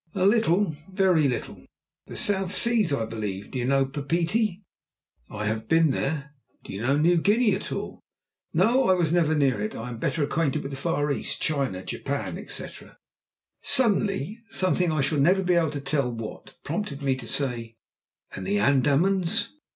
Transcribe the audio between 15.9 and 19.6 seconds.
what, prompted me to say: "And the Andamans?"